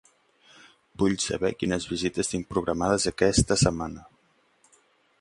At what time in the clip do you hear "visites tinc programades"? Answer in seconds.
1.91-3.09